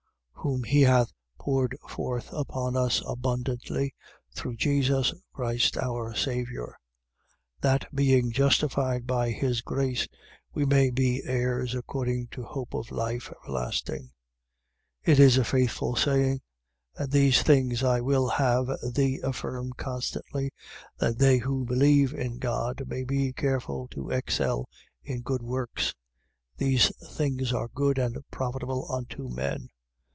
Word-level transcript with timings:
3:6. 0.43 0.47
Whom 0.49 0.63
he 0.63 0.81
hath 0.81 1.13
poured 1.39 1.77
forth 1.87 2.33
upon 2.33 2.75
us 2.75 3.03
abundantly, 3.05 3.93
through 4.33 4.55
Jesus 4.55 5.13
Christ 5.31 5.77
our 5.77 6.15
Saviour: 6.15 6.79
3:7. 7.61 7.61
That, 7.61 7.85
being 7.95 8.31
justified 8.31 9.05
by 9.05 9.29
his 9.29 9.61
grace, 9.61 10.07
we 10.51 10.65
may 10.65 10.89
be 10.89 11.21
heirs 11.25 11.75
according 11.75 12.29
to 12.31 12.41
hope 12.41 12.73
of 12.73 12.89
life 12.89 13.31
everlasting. 13.43 14.13
3:8. 15.05 15.11
It 15.13 15.19
is 15.19 15.37
a 15.37 15.43
faithful 15.43 15.95
saying. 15.95 16.41
And 16.95 17.11
these 17.11 17.43
things 17.43 17.83
I 17.83 18.01
will 18.01 18.27
have 18.29 18.65
thee 18.95 19.19
affirm 19.23 19.73
constantly, 19.77 20.49
that 20.97 21.19
they 21.19 21.37
who 21.37 21.65
believe 21.65 22.15
in 22.15 22.39
God 22.39 22.87
may 22.87 23.03
be 23.03 23.31
careful 23.31 23.87
to 23.89 24.09
excel 24.09 24.67
in 25.03 25.21
good 25.21 25.43
works. 25.43 25.93
These 26.57 26.91
things 27.13 27.53
are 27.53 27.69
good 27.75 27.99
and 27.99 28.17
profitable 28.31 28.91
unto 28.91 29.29
men. 29.29 29.69